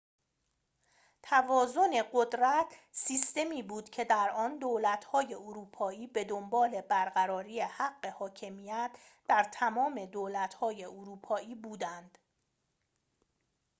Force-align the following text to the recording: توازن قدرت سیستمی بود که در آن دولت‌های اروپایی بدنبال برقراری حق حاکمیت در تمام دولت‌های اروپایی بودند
توازن 1.23 1.91
قدرت 2.13 2.75
سیستمی 2.91 3.63
بود 3.63 3.89
که 3.89 4.05
در 4.05 4.29
آن 4.31 4.57
دولت‌های 4.57 5.33
اروپایی 5.33 6.07
بدنبال 6.07 6.81
برقراری 6.81 7.59
حق 7.61 8.05
حاکمیت 8.05 8.91
در 9.29 9.43
تمام 9.43 10.05
دولت‌های 10.05 10.85
اروپایی 10.85 11.55
بودند 11.55 12.17